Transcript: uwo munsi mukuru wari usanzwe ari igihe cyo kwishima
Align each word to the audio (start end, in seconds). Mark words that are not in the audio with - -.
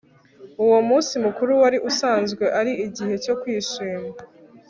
uwo 0.63 0.79
munsi 0.89 1.13
mukuru 1.25 1.51
wari 1.61 1.77
usanzwe 1.89 2.43
ari 2.59 2.73
igihe 2.85 3.15
cyo 3.23 3.33
kwishima 3.41 4.09